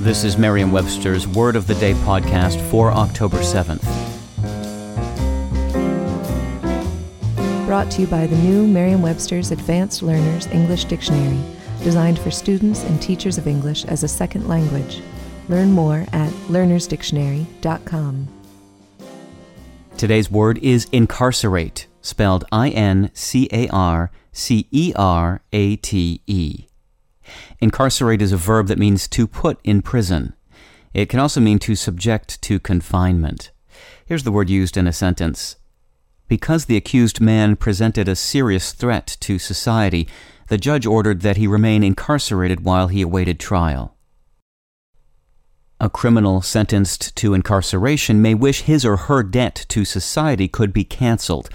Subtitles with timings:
[0.00, 3.84] This is Merriam Webster's Word of the Day podcast for October 7th.
[7.66, 11.38] Brought to you by the new Merriam Webster's Advanced Learners English Dictionary,
[11.82, 15.02] designed for students and teachers of English as a second language.
[15.50, 18.28] Learn more at learnersdictionary.com.
[19.98, 26.22] Today's word is incarcerate, spelled I N C A R C E R A T
[26.26, 26.69] E.
[27.60, 30.34] Incarcerate is a verb that means to put in prison.
[30.92, 33.50] It can also mean to subject to confinement.
[34.04, 35.56] Here's the word used in a sentence.
[36.28, 40.08] Because the accused man presented a serious threat to society,
[40.48, 43.96] the judge ordered that he remain incarcerated while he awaited trial.
[45.80, 50.84] A criminal sentenced to incarceration may wish his or her debt to society could be
[50.84, 51.48] cancelled,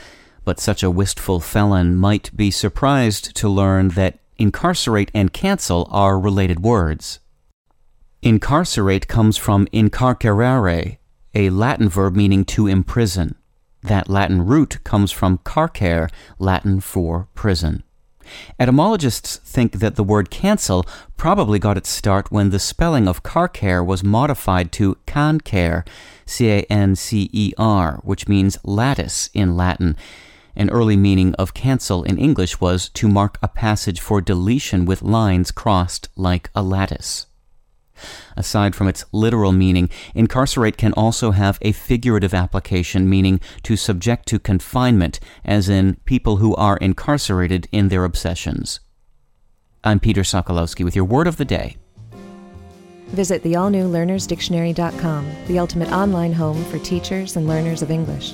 [0.43, 6.19] but such a wistful felon might be surprised to learn that incarcerate and cancel are
[6.19, 7.19] related words.
[8.21, 10.97] Incarcerate comes from incarcerare,
[11.33, 13.35] a Latin verb meaning to imprison.
[13.83, 17.83] That Latin root comes from carcere, Latin for prison.
[18.59, 23.83] Etymologists think that the word cancel probably got its start when the spelling of carcere
[23.83, 25.85] was modified to cancer,
[26.25, 29.95] C A N C E R, which means lattice in Latin.
[30.55, 35.01] An early meaning of cancel in English was to mark a passage for deletion with
[35.01, 37.27] lines crossed like a lattice.
[38.35, 44.27] Aside from its literal meaning, incarcerate can also have a figurative application, meaning to subject
[44.27, 48.79] to confinement, as in people who are incarcerated in their obsessions.
[49.83, 51.77] I'm Peter Sokolowski with your word of the day.
[53.09, 58.33] Visit the all new learnersdictionary.com, the ultimate online home for teachers and learners of English.